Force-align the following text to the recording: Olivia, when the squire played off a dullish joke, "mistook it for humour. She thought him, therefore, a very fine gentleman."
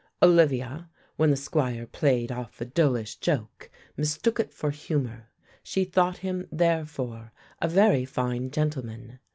Olivia, 0.23 0.89
when 1.17 1.29
the 1.29 1.35
squire 1.37 1.85
played 1.85 2.31
off 2.31 2.59
a 2.59 2.65
dullish 2.65 3.17
joke, 3.17 3.69
"mistook 3.95 4.39
it 4.39 4.51
for 4.51 4.71
humour. 4.71 5.29
She 5.61 5.83
thought 5.85 6.17
him, 6.25 6.47
therefore, 6.51 7.31
a 7.61 7.67
very 7.67 8.05
fine 8.05 8.49
gentleman." 8.49 9.19